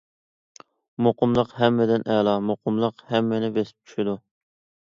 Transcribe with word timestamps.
مۇقىملىق 1.07 1.53
ھەممىدىن 1.59 2.07
ئەلا، 2.15 2.35
مۇقىملىق 2.47 3.07
ھەممىنى 3.13 3.55
بېسىپ 3.59 3.79
چۈشىدۇ. 3.85 4.21